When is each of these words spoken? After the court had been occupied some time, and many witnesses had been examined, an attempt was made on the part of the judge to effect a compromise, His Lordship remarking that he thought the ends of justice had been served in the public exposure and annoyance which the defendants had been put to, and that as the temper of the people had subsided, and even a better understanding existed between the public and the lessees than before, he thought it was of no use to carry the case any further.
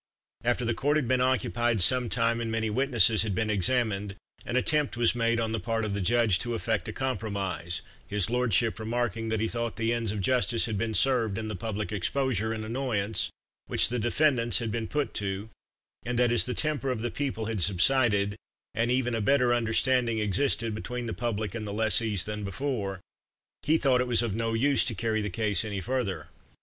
After 0.43 0.65
the 0.65 0.73
court 0.73 0.97
had 0.97 1.07
been 1.07 1.21
occupied 1.21 1.79
some 1.79 2.09
time, 2.09 2.41
and 2.41 2.51
many 2.51 2.71
witnesses 2.71 3.21
had 3.21 3.35
been 3.35 3.51
examined, 3.51 4.15
an 4.47 4.55
attempt 4.55 4.97
was 4.97 5.13
made 5.13 5.39
on 5.39 5.51
the 5.51 5.59
part 5.59 5.85
of 5.85 5.93
the 5.93 6.01
judge 6.01 6.39
to 6.39 6.55
effect 6.55 6.87
a 6.87 6.91
compromise, 6.91 7.83
His 8.07 8.27
Lordship 8.27 8.79
remarking 8.79 9.29
that 9.29 9.39
he 9.39 9.47
thought 9.47 9.75
the 9.75 9.93
ends 9.93 10.11
of 10.11 10.19
justice 10.19 10.65
had 10.65 10.75
been 10.75 10.95
served 10.95 11.37
in 11.37 11.49
the 11.49 11.55
public 11.55 11.91
exposure 11.91 12.51
and 12.51 12.65
annoyance 12.65 13.29
which 13.67 13.89
the 13.89 13.99
defendants 13.99 14.57
had 14.57 14.71
been 14.71 14.87
put 14.87 15.13
to, 15.21 15.51
and 16.03 16.17
that 16.17 16.31
as 16.31 16.45
the 16.45 16.55
temper 16.55 16.89
of 16.89 17.01
the 17.03 17.11
people 17.11 17.45
had 17.45 17.61
subsided, 17.61 18.35
and 18.73 18.89
even 18.89 19.13
a 19.13 19.21
better 19.21 19.53
understanding 19.53 20.17
existed 20.17 20.73
between 20.73 21.05
the 21.05 21.13
public 21.13 21.53
and 21.53 21.67
the 21.67 21.71
lessees 21.73 22.23
than 22.23 22.43
before, 22.43 22.99
he 23.61 23.77
thought 23.77 24.01
it 24.01 24.07
was 24.07 24.23
of 24.23 24.33
no 24.33 24.53
use 24.55 24.83
to 24.83 24.95
carry 24.95 25.21
the 25.21 25.29
case 25.29 25.63
any 25.63 25.79
further. 25.79 26.29